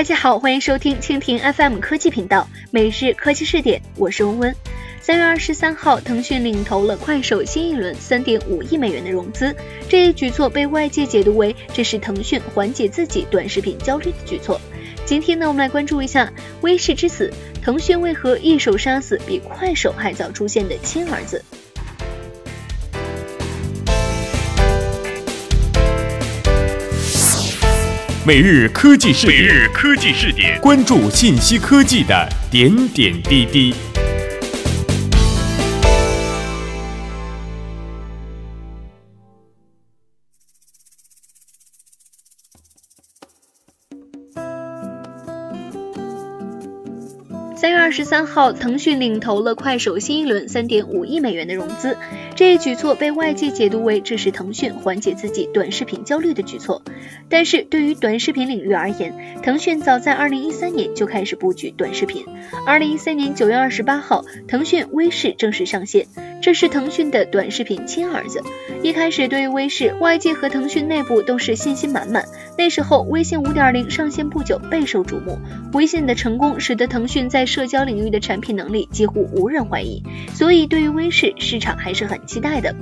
[0.00, 4.56] 大家好，欢迎收听蜻蜓 FM 科技频道每日科技视点，我是温温。
[4.98, 9.54] 三月二十三号，腾讯领投了快手新一轮三点五亿美元的融资，
[9.90, 14.58] 这一举措被外界解读为这是腾讯缓解自己短视频焦虑的举措。
[15.04, 17.30] 今天呢，我们来关注一下微视之死，
[17.62, 21.44] 腾讯为何一手杀死比快手还早出现的亲儿子？
[28.22, 33.74] 每日科技视点，每日科技视点，关注信息科技的点点滴滴。
[47.60, 51.94] 三月二十三号，腾讯领投了快手新一轮三点五亿美元的融资，
[52.34, 56.80] 这一举措被外界解读为这是腾讯缓解自己短视频焦虑的举措。
[57.28, 62.24] 但是对于短视频领域而言，腾讯早在二零一三年就开始布局短视频。
[62.66, 66.06] 二零一三年九月二十八号，腾讯微视正式上线。
[66.40, 68.42] 这是腾讯的短视频亲儿子。
[68.82, 72.24] 一开始，对于微视，外界和腾讯内部都是信心满满。
[72.56, 75.38] 那时候，微信五点零上线不久，备受瞩目。
[75.74, 80.02] 微信的成功，使得腾讯在社交领域的产品能力几乎无人怀疑。
[80.32, 82.74] 所以，对于微视，市场还是很期待的。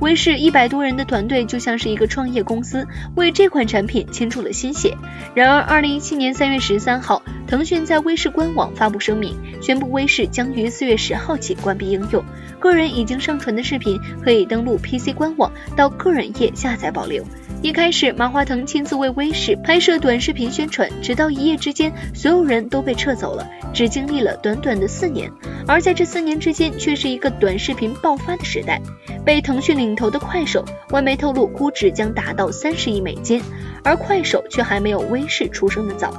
[0.00, 4.94] 微视一百多人的团队就像是一个创业公司，为这款产品倾注了心血。
[5.34, 12.22] 然而，二零一七年三月十三号，腾讯在微视官网发布声明，宣布微视将于四月十号起关闭应用。
[12.58, 17.24] 个人已经上传的视频可以登录 PC 官网到个人页下载保留。
[17.62, 25.30] 一开始，马化腾亲自为微视拍摄短视频宣传，直到一夜之间，所有人都被撤走了，只经历了短短的四年。
[25.66, 28.80] 而在这四年之间，却是一个短视频爆发的时代。
[29.26, 33.42] 被腾讯领头的快手，外媒透露估值将达到三十亿美金，
[33.82, 36.14] 而快手却还没有微视出生的早。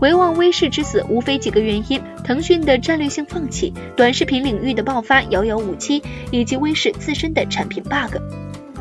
[0.00, 6.02] 回望微视之死，无非几个原因：腾讯的战略性放弃、短视频领域的爆发遥遥无期，
[6.32, 8.16] 以及微视自身的产品 bug。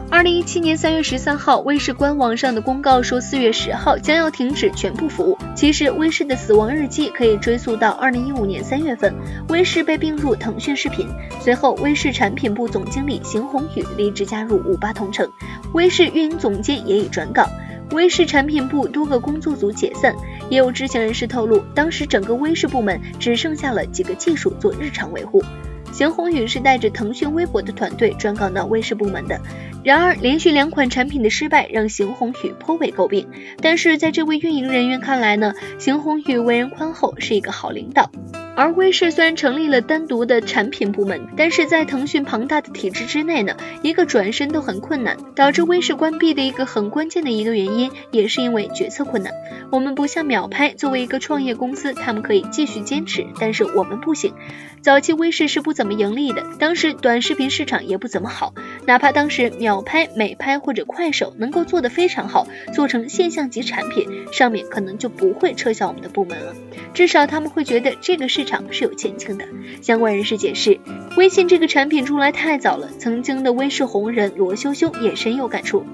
[0.09, 5.37] 二零一七年三月十三号，微视官网上的公告说，四月十号将要停止全部服务。
[5.53, 9.13] 其实，微视的死亡日记可以追溯到二零一五年三月份，
[9.49, 11.09] 微视被并入腾讯视频，
[11.41, 15.29] 随后微视产品部总经理邢宏宇离职加入五八同城，
[15.73, 17.49] 微视运营总监也已转岗，
[17.91, 20.15] 微视产品部多个工作组解散。
[20.49, 25.43] 也有知情人士透露，当时整个微视部门只剩下了几个技术做日常维护。
[25.91, 29.39] 邢宏宇是带着腾讯微博的团队转岗到卫视部门的。
[29.83, 33.27] 然而，连续两款产品的失败让邢宏宇颇为诟病。
[33.61, 38.11] 但是在这位运营人员看来呢，邢宏宇为人宽厚，是一个好领导。
[38.57, 49.31] 而微视虽然成立了单独的产品部门，但是在腾讯庞大的体制之内呢，一个转身都很困难，导致微视关闭的一个很关键的一个原因，也是因为决策困难。
[49.71, 54.33] 我们不像秒拍，作为一个创业公司，他们可以继续坚持，但是我们不行。
[54.81, 58.55] 早期微视是不怎么盈利的，当时短视频市场也不怎么好，
[58.87, 66.55] 哪怕当时秒拍、美拍或者快手能够做得非常好，做成现象级产品，上面可能就不会撤销我们的部门了，
[66.95, 68.46] 至少他们会觉得这个市。
[68.47, 69.45] 场是有前景的。
[69.83, 70.79] 相关人士解释，
[71.17, 75.85] 微信这个产品出来太早了，曾经的微视红人罗修修也深有感触。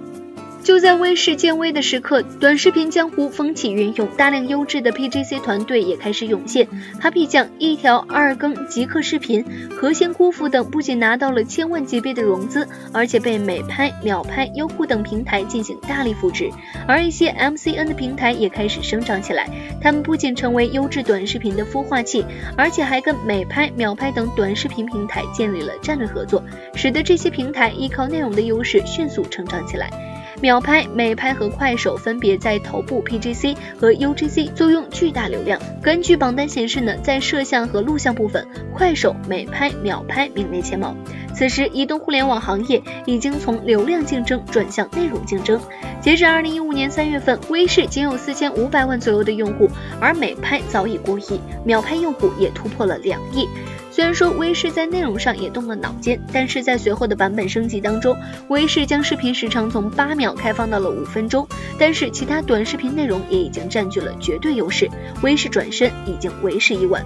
[0.63, 6.66] 就在微视见微的时刻，短视频江湖风起云涌，大量优质的 PGC 团队也开始涌现。
[7.01, 9.44] Papi 酱、一条、二更、极客视频、
[9.75, 16.50] 和仙姑父等不仅拿到了千万级别的融资，而且被美拍、秒拍、优酷等平台进行大力扶持。
[16.88, 19.50] 而一些 MCN 的平台也开始生长起来，
[19.81, 22.25] 他们不仅成为优质短视频的孵化器，
[22.56, 26.41] 而且还跟美拍、秒拍等短视频平台建立了战略合作，
[26.73, 29.90] 使得这些平台依靠内容的优势迅速成长起来。
[30.43, 35.57] 秒拍、美拍和快手分别在头部 PGC 和 UGC 坐拥巨大流量。
[35.81, 40.93] 根据榜单显示呢，在摄像和录像部分，快手、美拍、秒拍名列前茅。
[41.34, 45.57] 此时，移动互联网行业已经从流量竞争转向内容竞争。
[46.01, 49.69] 截至二零一五年三月份，微视仅有四千五百万左右的用户，
[50.01, 53.47] 而美拍早已过亿，秒拍用户也突破了两亿。
[53.93, 58.17] 虽然说微视在内容上也动了脑筋，但是在随后的版本升级当中，
[58.47, 61.47] 微视将视频时长从八秒开放到了五分钟，
[61.78, 64.90] 但是其他短视频内容也已经占据了绝对优势，
[65.22, 67.05] 微视转身已经为时已晚。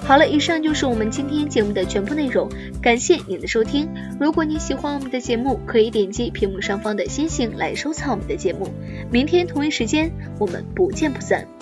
[0.00, 2.50] 好了，以上就是我们今天节目的全部内容，
[2.82, 3.88] 感谢您的收听。
[4.20, 8.68] 如果你喜欢我们的节目，可以点击屏幕上方的星星来收藏我们的节目。
[9.10, 11.55] 明天同一时间，我们不见不散。